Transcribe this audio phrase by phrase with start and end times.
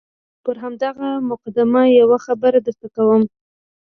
[0.43, 3.21] پر همدغه مقدمه یوه خبره درته کوم.